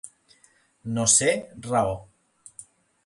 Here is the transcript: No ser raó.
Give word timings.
No 0.95 1.05
ser 1.17 1.35
raó. 1.67 1.95